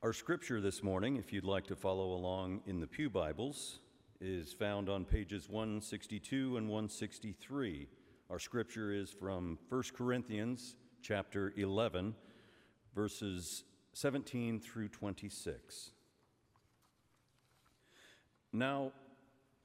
[0.00, 3.80] Our scripture this morning, if you'd like to follow along in the Pew Bibles,
[4.20, 7.88] is found on pages 162 and 163.
[8.30, 12.14] Our scripture is from 1 Corinthians chapter 11,
[12.94, 15.90] verses 17 through 26.
[18.52, 18.92] Now,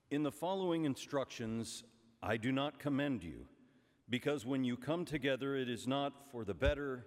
[0.09, 1.83] in the following instructions,
[2.23, 3.45] I do not commend you,
[4.09, 7.05] because when you come together, it is not for the better,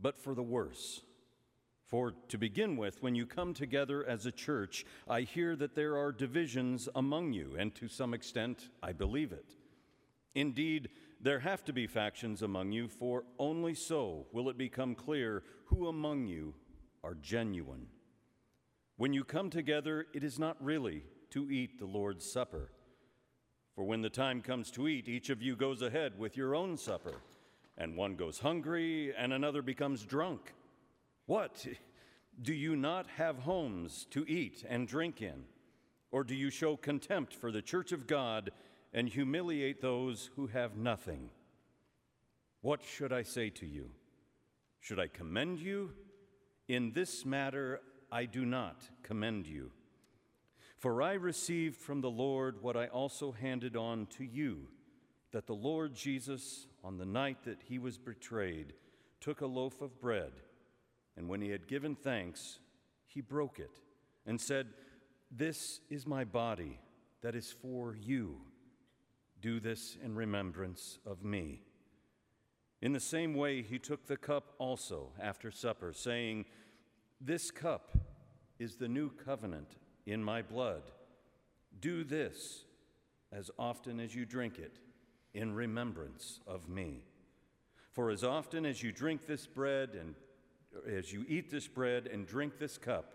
[0.00, 1.02] but for the worse.
[1.90, 5.96] For to begin with, when you come together as a church, I hear that there
[5.96, 9.56] are divisions among you, and to some extent, I believe it.
[10.36, 15.42] Indeed, there have to be factions among you, for only so will it become clear
[15.64, 16.54] who among you
[17.02, 17.88] are genuine.
[18.96, 22.70] When you come together, it is not really to eat the Lord's Supper.
[23.74, 26.76] For when the time comes to eat, each of you goes ahead with your own
[26.76, 27.16] supper,
[27.76, 30.52] and one goes hungry, and another becomes drunk.
[31.30, 31.64] What?
[32.42, 35.44] Do you not have homes to eat and drink in?
[36.10, 38.50] Or do you show contempt for the church of God
[38.92, 41.30] and humiliate those who have nothing?
[42.62, 43.90] What should I say to you?
[44.80, 45.92] Should I commend you?
[46.66, 49.70] In this matter, I do not commend you.
[50.78, 54.66] For I received from the Lord what I also handed on to you
[55.30, 58.72] that the Lord Jesus, on the night that he was betrayed,
[59.20, 60.32] took a loaf of bread.
[61.20, 62.60] And when he had given thanks,
[63.04, 63.78] he broke it
[64.24, 64.68] and said,
[65.30, 66.80] This is my body
[67.20, 68.38] that is for you.
[69.42, 71.60] Do this in remembrance of me.
[72.80, 76.46] In the same way, he took the cup also after supper, saying,
[77.20, 77.90] This cup
[78.58, 79.76] is the new covenant
[80.06, 80.84] in my blood.
[81.82, 82.64] Do this
[83.30, 84.78] as often as you drink it
[85.34, 87.04] in remembrance of me.
[87.92, 90.14] For as often as you drink this bread and
[90.88, 93.14] as you eat this bread and drink this cup,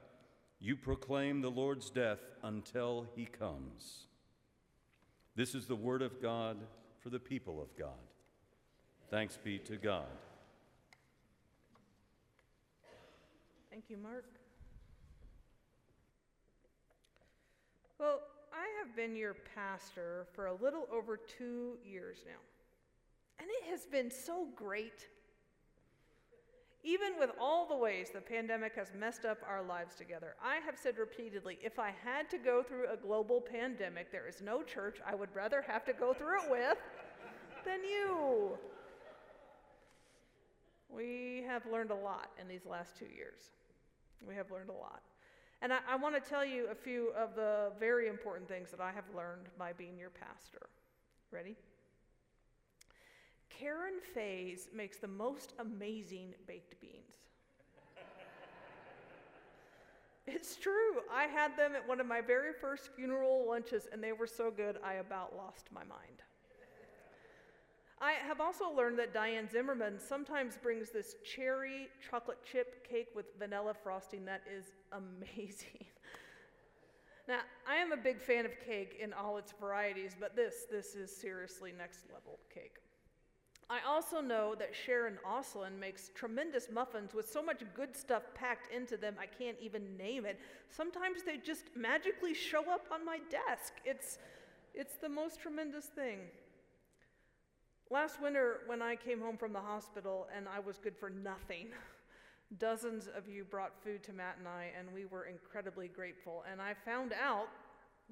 [0.60, 4.08] you proclaim the Lord's death until he comes.
[5.36, 6.58] This is the word of God
[7.02, 7.90] for the people of God.
[9.10, 10.08] Thanks be to God.
[13.70, 14.26] Thank you, Mark.
[18.00, 18.22] Well,
[18.54, 22.40] I have been your pastor for a little over two years now,
[23.40, 25.08] and it has been so great
[26.86, 30.78] even with all the ways the pandemic has messed up our lives together, I have
[30.78, 35.00] said repeatedly if I had to go through a global pandemic, there is no church
[35.06, 36.78] I would rather have to go through it with
[37.66, 38.52] than you.
[40.90, 43.42] We have learned a lot in these last two years.
[44.26, 45.02] We have learned a lot.
[45.64, 48.80] And I, I want to tell you a few of the very important things that
[48.80, 50.70] I have learned by being your pastor.
[51.32, 51.56] Ready?
[53.60, 57.16] Karen Fays makes the most amazing baked beans.
[60.28, 61.02] it's true.
[61.12, 64.52] I had them at one of my very first funeral lunches, and they were so
[64.52, 66.22] good I about lost my mind.
[68.02, 73.26] I have also learned that Diane Zimmerman sometimes brings this cherry chocolate chip cake with
[73.40, 75.86] vanilla frosting that is amazing.
[77.28, 80.94] now, I am a big fan of cake in all its varieties, but this this
[80.94, 82.85] is seriously next level cake.
[83.68, 88.72] I also know that Sharon Oslin makes tremendous muffins with so much good stuff packed
[88.72, 90.40] into them, I can't even name it.
[90.70, 93.74] Sometimes they just magically show up on my desk.
[93.84, 94.20] It's,
[94.76, 96.20] it's the most tremendous thing.
[97.90, 101.70] Last winter, when I came home from the hospital and I was good for nothing,
[102.60, 106.44] dozens of you brought food to Matt and I, and we were incredibly grateful.
[106.52, 107.48] And I found out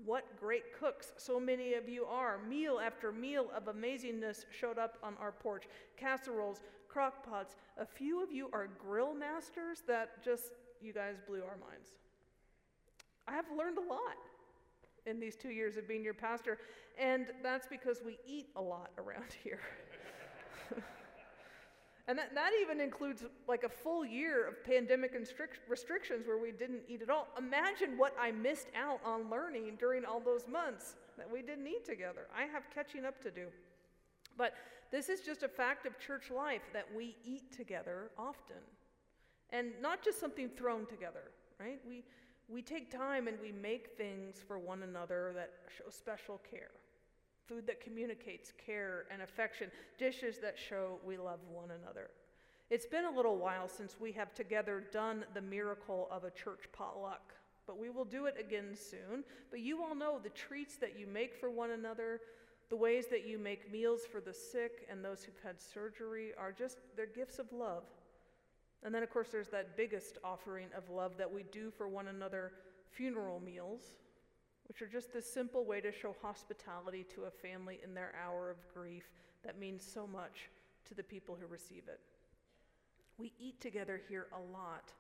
[0.06, 2.40] what great cooks so many of you are.
[2.48, 5.64] Meal after meal of amazingness showed up on our porch
[5.98, 7.56] casseroles, crock pots.
[7.78, 11.90] A few of you are grill masters that just, you guys blew our minds.
[13.28, 14.18] I have learned a lot
[15.06, 16.58] in these two years of being your pastor,
[17.00, 19.60] and that's because we eat a lot around here.
[22.08, 25.16] And that, that even includes like a full year of pandemic
[25.70, 27.28] restrictions where we didn't eat at all.
[27.38, 31.86] Imagine what I missed out on learning during all those months that we didn't eat
[31.86, 32.28] together.
[32.36, 33.48] I have catching up to do.
[34.38, 34.54] But
[34.92, 38.58] this is just a fact of church life that we eat together often.
[39.52, 41.80] And not just something thrown together, right?
[41.88, 42.04] We,
[42.50, 46.72] we take time and we make things for one another that show special care
[47.48, 52.10] food that communicates care and affection, dishes that show we love one another.
[52.70, 56.64] It's been a little while since we have together done the miracle of a church
[56.72, 57.34] potluck,
[57.68, 59.24] but we will do it again soon.
[59.52, 62.22] But you all know the treats that you make for one another,
[62.70, 66.52] the ways that you make meals for the sick and those who've had surgery are
[66.52, 67.84] just, they're gifts of love.
[68.84, 72.08] And then, of course, there's that biggest offering of love that we do for one
[72.08, 72.52] another
[72.92, 73.82] funeral meals,
[74.68, 78.50] which are just this simple way to show hospitality to a family in their hour
[78.50, 79.12] of grief
[79.44, 80.50] that means so much
[80.88, 82.00] to the people who receive it.
[83.18, 84.92] We eat together here a lot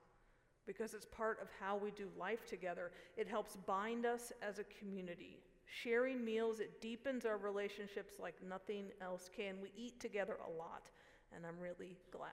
[0.65, 2.91] because it's part of how we do life together.
[3.17, 5.39] It helps bind us as a community.
[5.65, 9.55] Sharing meals, it deepens our relationships like nothing else can.
[9.61, 10.89] We eat together a lot,
[11.35, 12.29] and I'm really glad.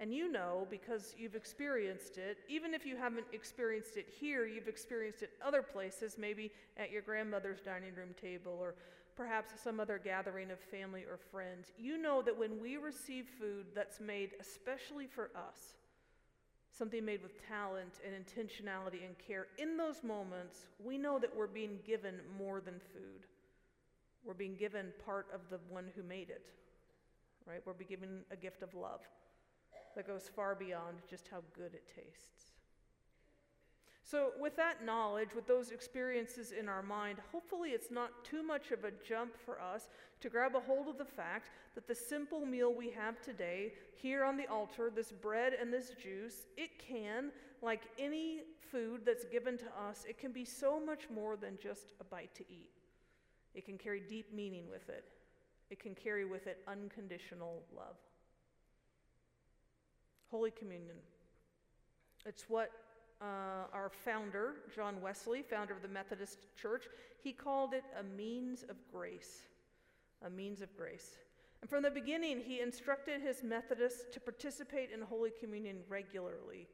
[0.00, 4.66] And you know, because you've experienced it, even if you haven't experienced it here, you've
[4.66, 8.76] experienced it other places, maybe at your grandmother's dining room table or
[9.14, 11.72] perhaps some other gathering of family or friends.
[11.76, 15.74] You know that when we receive food that's made especially for us,
[16.72, 21.46] something made with talent and intentionality and care, in those moments, we know that we're
[21.46, 23.26] being given more than food.
[24.24, 26.46] We're being given part of the one who made it,
[27.46, 27.60] right?
[27.66, 29.00] We're being given a gift of love
[29.96, 32.50] that goes far beyond just how good it tastes.
[34.10, 38.72] So, with that knowledge, with those experiences in our mind, hopefully it's not too much
[38.72, 39.88] of a jump for us
[40.20, 44.24] to grab a hold of the fact that the simple meal we have today here
[44.24, 47.30] on the altar, this bread and this juice, it can,
[47.62, 48.40] like any
[48.72, 52.34] food that's given to us, it can be so much more than just a bite
[52.34, 52.70] to eat.
[53.54, 55.04] It can carry deep meaning with it,
[55.70, 57.96] it can carry with it unconditional love.
[60.30, 60.96] Holy Communion.
[62.24, 62.70] It's what
[63.20, 66.84] uh, our founder, John Wesley, founder of the Methodist Church,
[67.22, 69.42] he called it a means of grace.
[70.24, 71.18] A means of grace.
[71.60, 76.68] And from the beginning, he instructed his Methodists to participate in Holy Communion regularly.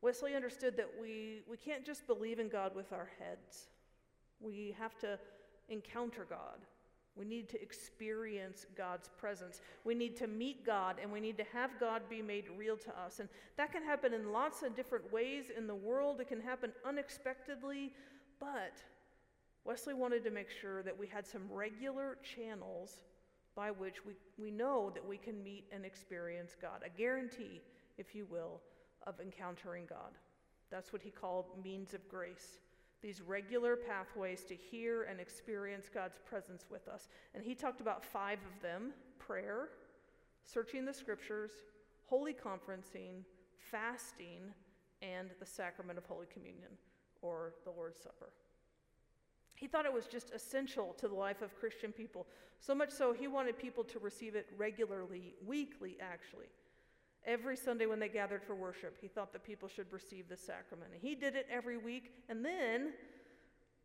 [0.00, 3.68] Wesley understood that we, we can't just believe in God with our heads,
[4.40, 5.18] we have to
[5.68, 6.58] encounter God.
[7.14, 9.60] We need to experience God's presence.
[9.84, 12.90] We need to meet God and we need to have God be made real to
[12.98, 13.20] us.
[13.20, 16.20] And that can happen in lots of different ways in the world.
[16.20, 17.92] It can happen unexpectedly,
[18.40, 18.82] but
[19.64, 23.02] Wesley wanted to make sure that we had some regular channels
[23.54, 26.82] by which we, we know that we can meet and experience God.
[26.84, 27.60] A guarantee,
[27.98, 28.60] if you will,
[29.06, 30.16] of encountering God.
[30.70, 32.58] That's what he called means of grace
[33.02, 37.08] these regular pathways to hear and experience God's presence with us.
[37.34, 39.68] And he talked about five of them prayer,
[40.44, 41.50] searching the scriptures,
[42.06, 43.24] holy conferencing,
[43.70, 44.52] fasting,
[45.02, 46.70] and the sacrament of Holy Communion
[47.22, 48.30] or the Lord's Supper.
[49.54, 52.26] He thought it was just essential to the life of Christian people,
[52.60, 56.46] so much so he wanted people to receive it regularly, weekly actually.
[57.24, 60.90] Every Sunday when they gathered for worship, he thought that people should receive the sacrament.
[60.92, 62.12] And he did it every week.
[62.28, 62.92] And then,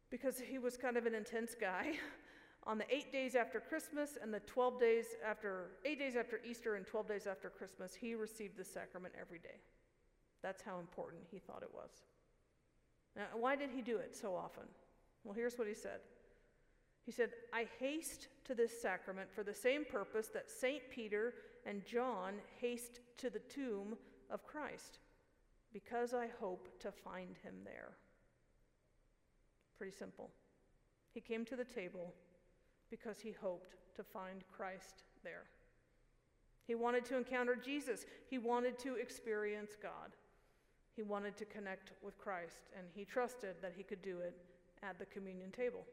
[0.10, 1.94] because he was kind of an intense guy,
[2.68, 6.76] on the eight days after Christmas and the 12 days after, eight days after Easter
[6.76, 9.62] and 12 days after Christmas, he received the sacrament every day.
[10.42, 11.90] That's how important he thought it was.
[13.16, 14.64] Now, why did he do it so often?
[15.24, 16.00] Well, here's what he said.
[17.06, 20.82] He said, I haste to this sacrament for the same purpose that St.
[20.92, 21.34] Peter
[21.68, 23.98] and John haste to the tomb
[24.32, 25.00] of Christ,
[25.74, 27.92] because I hope to find him there.
[29.78, 30.30] Pretty simple.
[31.14, 32.14] He came to the table
[32.90, 35.44] because he hoped to find Christ there.
[36.66, 38.06] He wanted to encounter Jesus.
[38.30, 40.16] He wanted to experience God.
[40.96, 44.36] He wanted to connect with Christ, and he trusted that he could do it
[44.84, 45.86] at the communion table.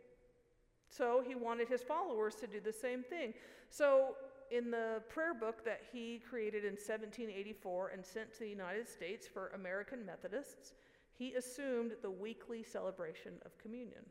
[0.89, 3.35] So he wanted his followers to do the same thing.
[3.71, 4.15] So
[4.51, 9.27] in the prayer book that he created in 1784 and sent to the United States
[9.27, 10.73] for American Methodists,
[11.13, 14.05] he assumed the weekly celebration of communion.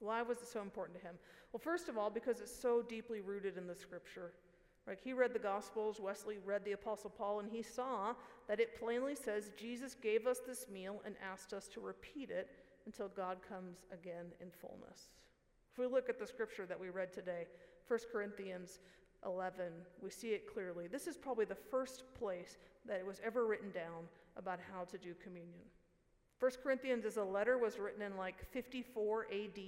[0.00, 1.14] Why was it so important to him?
[1.52, 4.32] Well, first of all, because it's so deeply rooted in the scripture.
[4.86, 4.98] Right?
[5.02, 8.14] He read the Gospels, Wesley read the Apostle Paul, and he saw
[8.48, 12.48] that it plainly says Jesus gave us this meal and asked us to repeat it
[12.86, 15.10] until God comes again in fullness.
[15.70, 17.46] If we look at the scripture that we read today,
[17.88, 18.80] 1 Corinthians
[19.24, 19.64] 11,
[20.02, 20.86] we see it clearly.
[20.86, 24.04] This is probably the first place that it was ever written down
[24.36, 25.64] about how to do communion.
[26.40, 29.60] 1 Corinthians as a letter was written in like 54 AD.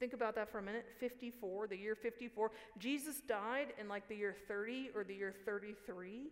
[0.00, 0.86] Think about that for a minute.
[0.98, 2.50] 54, the year 54.
[2.78, 6.30] Jesus died in like the year 30 or the year 33.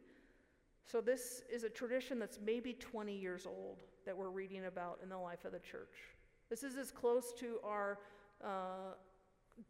[0.90, 5.09] So this is a tradition that's maybe 20 years old that we're reading about in
[5.09, 5.95] the life of the church.
[6.49, 7.99] This is as close to our
[8.43, 8.95] uh,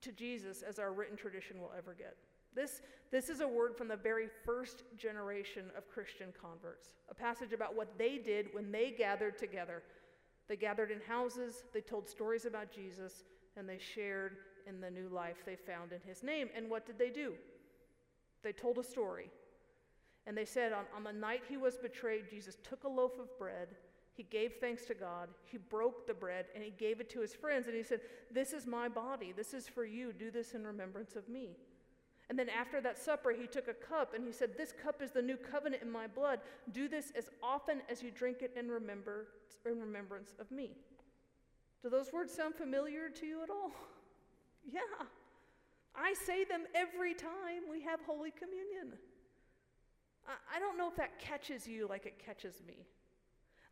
[0.02, 2.16] to Jesus as our written tradition will ever get.
[2.54, 7.52] This, this is a word from the very first generation of Christian converts, a passage
[7.52, 9.82] about what they did when they gathered together.
[10.48, 13.24] They gathered in houses, they told stories about Jesus,
[13.56, 16.48] and they shared in the new life they found in his name.
[16.56, 17.34] And what did they do?
[18.42, 19.30] They told a story.
[20.26, 23.36] And they said, on, on the night he was betrayed, Jesus took a loaf of
[23.38, 23.68] bread.
[24.20, 25.30] He gave thanks to God.
[25.46, 27.68] He broke the bread and he gave it to his friends.
[27.68, 28.00] And he said,
[28.30, 29.32] This is my body.
[29.34, 30.12] This is for you.
[30.12, 31.56] Do this in remembrance of me.
[32.28, 35.10] And then after that supper, he took a cup and he said, This cup is
[35.10, 36.40] the new covenant in my blood.
[36.72, 39.28] Do this as often as you drink it in, remember,
[39.64, 40.72] in remembrance of me.
[41.82, 43.70] Do those words sound familiar to you at all?
[44.70, 45.06] Yeah.
[45.96, 48.98] I say them every time we have Holy Communion.
[50.54, 52.84] I don't know if that catches you like it catches me.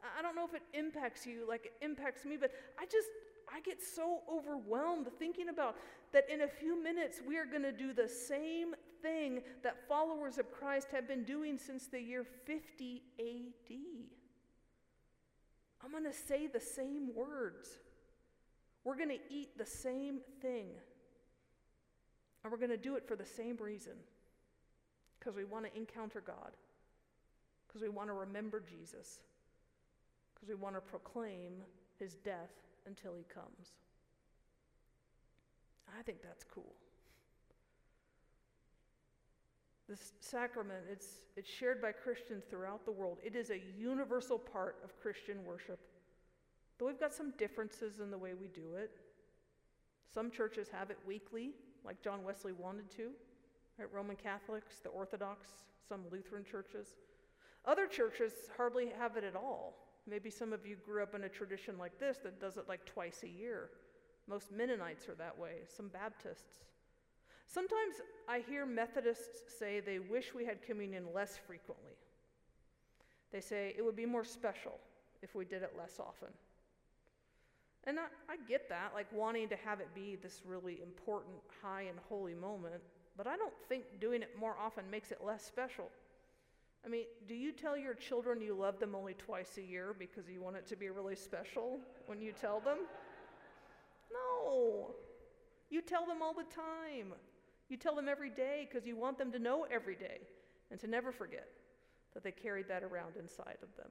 [0.03, 3.09] I don't know if it impacts you like it impacts me, but I just,
[3.53, 5.77] I get so overwhelmed thinking about
[6.13, 10.39] that in a few minutes we are going to do the same thing that followers
[10.39, 13.77] of Christ have been doing since the year 50 AD.
[15.85, 17.79] I'm going to say the same words.
[18.85, 20.67] We're going to eat the same thing.
[22.43, 23.93] And we're going to do it for the same reason
[25.19, 26.53] because we want to encounter God,
[27.67, 29.21] because we want to remember Jesus,
[30.39, 31.53] because we want to proclaim
[31.99, 32.53] his death
[32.87, 33.75] until he comes.
[35.99, 36.75] I think that's cool.
[39.89, 43.19] This sacrament, it's, it's shared by Christians throughout the world.
[43.25, 45.81] It is a universal part of Christian worship.
[46.79, 48.91] Though we've got some differences in the way we do it.
[50.13, 51.53] Some churches have it weekly,
[51.85, 53.11] like John Wesley wanted to,
[53.79, 53.89] right?
[53.93, 55.49] Roman Catholics, the Orthodox,
[55.89, 56.89] some Lutheran churches.
[57.65, 59.88] Other churches hardly have it at all.
[60.09, 62.85] Maybe some of you grew up in a tradition like this that does it like
[62.87, 63.71] twice a year.
[64.27, 66.65] Most Mennonites are that way, some Baptists.
[67.47, 67.97] Sometimes
[68.29, 71.93] I hear Methodists say they wish we had communion less frequently.
[73.33, 74.79] They say it would be more special
[75.23, 76.29] if we did it less often.
[77.85, 81.83] And I, I, get that, like wanting to have it be this really important, high,
[81.83, 82.83] and holy moment,
[83.17, 85.89] but I don't think doing it more often makes it less special.
[86.85, 90.29] I mean, do you tell your children you love them only twice a year because
[90.29, 92.79] you want it to be really special when you tell them?
[94.13, 94.95] No.
[95.71, 97.13] You tell them all the time.
[97.69, 100.21] You tell them every day because you want them to know every day
[100.71, 101.49] and to never forget
[102.15, 103.91] that they carried that around inside of them.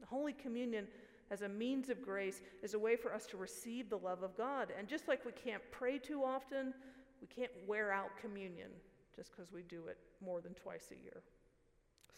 [0.00, 0.86] The Holy Communion
[1.30, 4.36] as a means of grace is a way for us to receive the love of
[4.36, 4.68] God.
[4.78, 6.74] And just like we can't pray too often,
[7.20, 8.70] we can't wear out communion
[9.16, 11.22] just because we do it more than twice a year.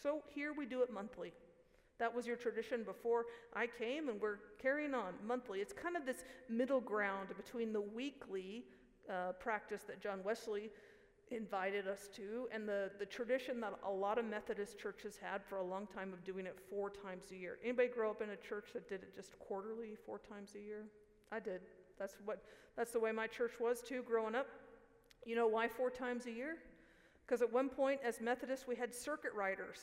[0.01, 1.33] So here we do it monthly.
[1.97, 5.61] That was your tradition before I came, and we're carrying on monthly.
[5.61, 8.65] It's kind of this middle ground between the weekly
[9.09, 10.71] uh, practice that John Wesley
[11.31, 15.57] invited us to and the, the tradition that a lot of Methodist churches had for
[15.57, 17.57] a long time of doing it four times a year.
[17.63, 20.83] Anybody grow up in a church that did it just quarterly, four times a year?
[21.31, 21.61] I did.
[21.97, 22.43] That's what
[22.77, 24.47] that's the way my church was too growing up.
[25.25, 26.57] You know why four times a year?
[27.25, 29.79] Because at one point, as Methodists, we had circuit riders.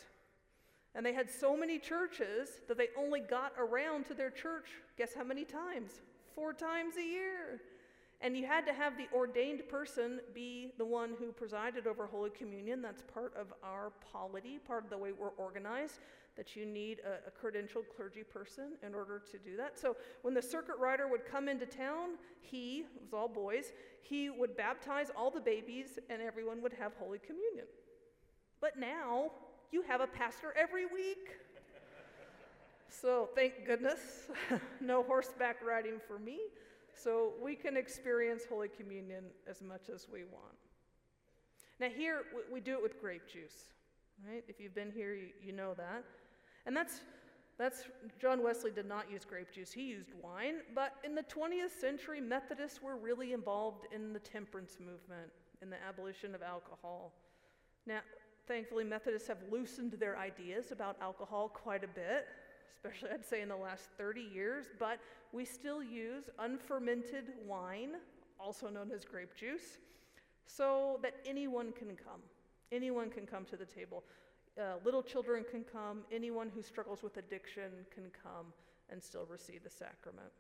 [0.95, 5.15] And they had so many churches that they only got around to their church, guess
[5.15, 5.91] how many times?
[6.35, 7.61] Four times a year.
[8.21, 12.31] And you had to have the ordained person be the one who presided over Holy
[12.31, 12.81] Communion.
[12.81, 15.99] That's part of our polity, part of the way we're organized,
[16.37, 19.79] that you need a, a credentialed clergy person in order to do that.
[19.79, 22.11] So when the circuit rider would come into town,
[22.41, 26.93] he, it was all boys, he would baptize all the babies and everyone would have
[26.99, 27.67] Holy Communion.
[28.61, 29.33] But now
[29.71, 31.37] you have a pastor every week.
[32.89, 34.29] So thank goodness,
[34.81, 36.39] no horseback riding for me
[36.95, 40.57] so we can experience Holy Communion as much as we want.
[41.81, 42.23] Now, here
[42.53, 43.73] we do it with grape juice,
[44.29, 44.45] right?
[44.47, 46.05] If you've been here, you, you know that.
[46.67, 47.01] And that's,
[47.59, 47.85] that's,
[48.21, 50.57] John Wesley did not use grape juice, he used wine.
[50.75, 55.83] But in the 20th century, Methodists were really involved in the temperance movement, in the
[55.87, 57.13] abolition of alcohol.
[57.87, 58.01] Now,
[58.47, 62.27] thankfully, Methodists have loosened their ideas about alcohol quite a bit
[62.85, 64.99] especially I'd say in the last 30 years, but
[65.33, 67.93] we still use unfermented wine,
[68.41, 69.79] also known as grape juice,
[70.47, 72.21] so that anyone can come.
[72.73, 74.03] Anyone can come to the table.
[74.61, 78.53] Uh, little children can come, anyone who struggles with addiction can come
[78.91, 80.31] and still receive the sacrament.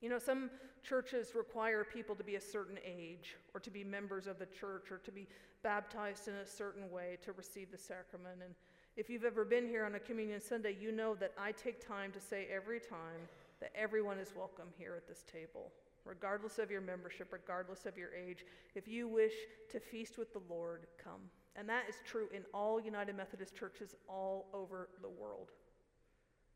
[0.00, 0.50] You know, some
[0.82, 4.90] churches require people to be a certain age or to be members of the church
[4.90, 5.26] or to be
[5.62, 8.40] baptized in a certain way to receive the sacrament.
[8.44, 8.54] And
[8.96, 12.12] if you've ever been here on a Communion Sunday, you know that I take time
[12.12, 13.28] to say every time
[13.60, 15.72] that everyone is welcome here at this table,
[16.04, 18.46] regardless of your membership, regardless of your age.
[18.76, 19.34] If you wish
[19.72, 21.22] to feast with the Lord, come.
[21.56, 25.50] And that is true in all United Methodist churches all over the world.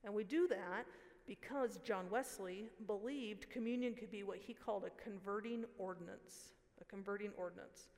[0.04, 0.86] And we do that
[1.26, 6.52] because John Wesley believed communion could be what he called a converting ordinance.
[6.80, 7.88] A converting ordinance.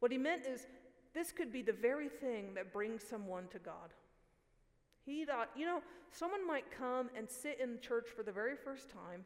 [0.00, 0.66] What he meant is
[1.14, 3.92] this could be the very thing that brings someone to God.
[5.04, 5.82] He thought, you know,
[6.12, 9.24] someone might come and sit in church for the very first time,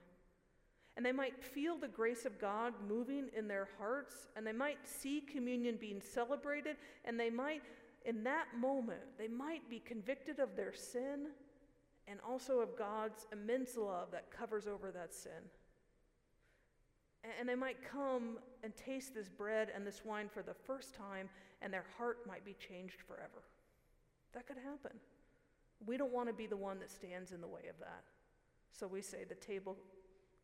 [0.96, 4.78] and they might feel the grace of God moving in their hearts, and they might
[4.84, 7.62] see communion being celebrated, and they might,
[8.06, 11.26] in that moment, they might be convicted of their sin
[12.08, 15.32] and also of God's immense love that covers over that sin.
[17.38, 21.28] And they might come and taste this bread and this wine for the first time,
[21.60, 23.42] and their heart might be changed forever.
[24.32, 24.92] That could happen.
[25.84, 28.04] We don't want to be the one that stands in the way of that.
[28.70, 29.76] So we say the table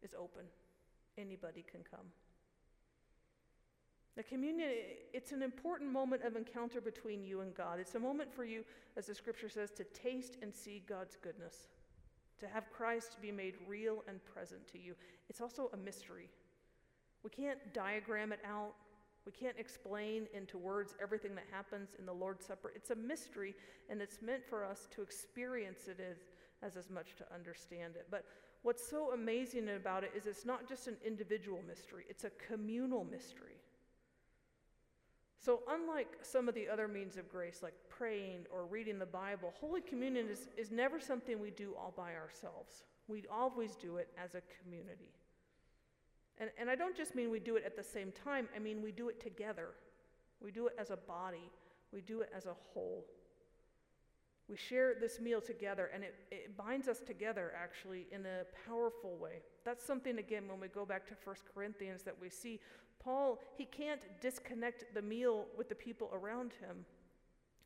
[0.03, 0.43] is open,
[1.19, 2.07] anybody can come.
[4.15, 4.69] The communion,
[5.15, 7.79] it's an important moment of encounter between you and God.
[7.81, 8.63] It's a moment for you,
[8.97, 11.69] as the scripture says, to taste and see God's goodness,
[12.41, 14.95] to have Christ be made real and present to you.
[15.31, 16.29] It's also a mystery.
[17.25, 18.75] We can't diagram it out,
[19.25, 22.73] we can't explain into words everything that happens in the Lord's Supper.
[22.75, 23.55] It's a mystery,
[23.89, 26.19] and it's meant for us to experience it as,
[26.63, 28.09] as, as much to understand it.
[28.11, 28.25] But
[28.63, 33.05] what's so amazing about it is it's not just an individual mystery, it's a communal
[33.05, 33.57] mystery.
[35.39, 39.53] So, unlike some of the other means of grace, like praying or reading the Bible,
[39.61, 42.85] Holy Communion is, is never something we do all by ourselves.
[43.09, 45.11] We always do it as a community.
[46.39, 48.83] And, and I don't just mean we do it at the same time, I mean
[48.83, 49.71] we do it together.
[50.41, 51.51] We do it as a body,
[51.93, 53.05] we do it as a whole.
[54.53, 59.17] We share this meal together, and it, it binds us together actually in a powerful
[59.17, 59.41] way.
[59.65, 62.61] That's something, again, when we go back to 1 Corinthians, that we see
[63.03, 66.85] Paul, he can't disconnect the meal with the people around him.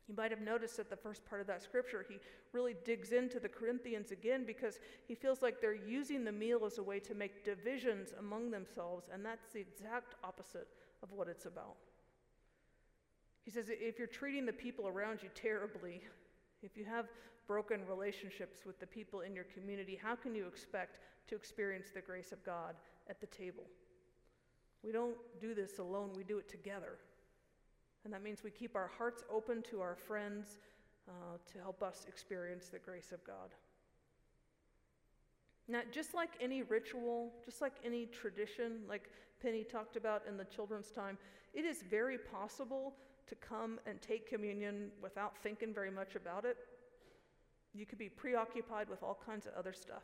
[0.07, 2.19] You might have noticed that the first part of that scripture, he
[2.53, 4.79] really digs into the Corinthians again because
[5.09, 9.09] he feels like they're using the meal as a way to make divisions among themselves,
[9.13, 10.69] and that's the exact opposite
[11.03, 11.75] of what it's about.
[13.43, 16.01] He says, if you're treating the people around you terribly,
[16.61, 17.05] if you have
[17.47, 22.01] broken relationships with the people in your community, how can you expect to experience the
[22.01, 22.75] grace of God
[23.09, 23.63] at the table?
[24.83, 26.97] We don't do this alone, we do it together.
[28.03, 30.59] And that means we keep our hearts open to our friends
[31.09, 33.53] uh, to help us experience the grace of God.
[35.67, 39.09] Now, just like any ritual, just like any tradition, like
[39.41, 41.17] Penny talked about in the children's time,
[41.53, 42.93] it is very possible
[43.27, 46.57] to come and take communion without thinking very much about it.
[47.73, 50.03] You could be preoccupied with all kinds of other stuff.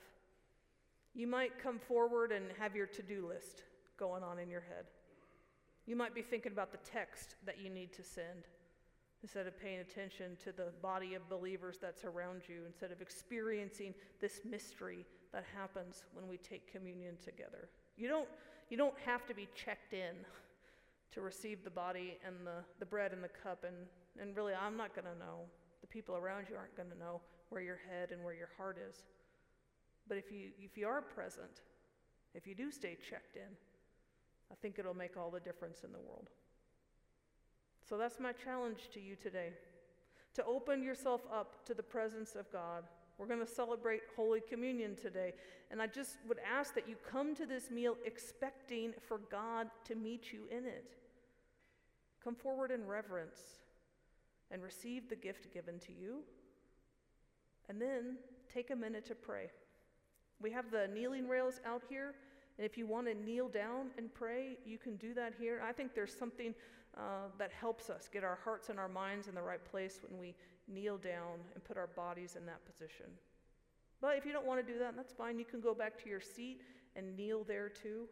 [1.13, 3.63] You might come forward and have your to do list
[3.97, 4.85] going on in your head.
[5.85, 8.47] You might be thinking about the text that you need to send
[9.21, 13.93] instead of paying attention to the body of believers that's around you, instead of experiencing
[14.19, 17.69] this mystery that happens when we take communion together.
[17.95, 18.27] You don't,
[18.69, 20.15] you don't have to be checked in
[21.13, 23.75] to receive the body and the, the bread and the cup, and,
[24.19, 25.41] and really, I'm not going to know.
[25.81, 28.77] The people around you aren't going to know where your head and where your heart
[28.89, 29.03] is.
[30.07, 31.61] But if you, if you are present,
[32.33, 33.51] if you do stay checked in,
[34.51, 36.29] I think it'll make all the difference in the world.
[37.87, 39.49] So that's my challenge to you today
[40.35, 42.83] to open yourself up to the presence of God.
[43.17, 45.33] We're going to celebrate Holy Communion today.
[45.69, 49.95] And I just would ask that you come to this meal expecting for God to
[49.95, 50.95] meet you in it.
[52.23, 53.39] Come forward in reverence
[54.51, 56.19] and receive the gift given to you.
[57.69, 58.17] And then
[58.53, 59.49] take a minute to pray.
[60.41, 62.13] We have the kneeling rails out here.
[62.57, 65.61] And if you want to kneel down and pray, you can do that here.
[65.67, 66.53] I think there's something
[66.95, 70.19] uh, that helps us get our hearts and our minds in the right place when
[70.19, 70.35] we
[70.67, 73.07] kneel down and put our bodies in that position.
[74.01, 75.39] But if you don't want to do that, that's fine.
[75.39, 76.61] You can go back to your seat
[76.95, 78.07] and kneel there too.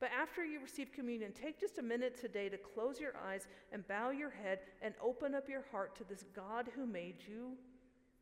[0.00, 3.86] But after you receive communion, take just a minute today to close your eyes and
[3.86, 7.52] bow your head and open up your heart to this God who made you,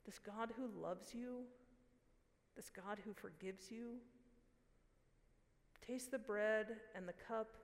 [0.05, 1.43] this God who loves you,
[2.57, 3.99] this God who forgives you.
[5.87, 7.57] Taste the bread and the cup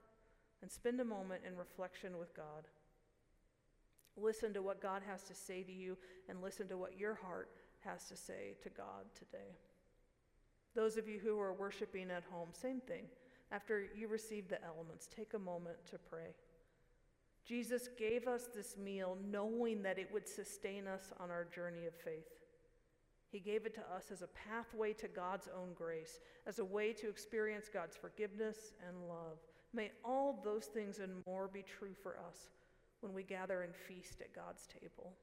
[0.61, 2.69] and spend a moment in reflection with God.
[4.15, 5.97] Listen to what God has to say to you
[6.29, 7.49] and listen to what your heart
[7.81, 9.57] has to say to God today.
[10.73, 13.03] Those of you who are worshiping at home, same thing.
[13.55, 16.35] After you receive the elements, take a moment to pray.
[17.45, 21.93] Jesus gave us this meal knowing that it would sustain us on our journey of
[21.93, 22.27] faith.
[23.31, 26.91] He gave it to us as a pathway to God's own grace, as a way
[26.93, 29.37] to experience God's forgiveness and love.
[29.73, 32.49] May all those things and more be true for us
[32.99, 35.13] when we gather and feast at God's table.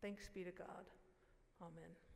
[0.00, 0.86] Thanks be to God.
[1.60, 2.07] Amen.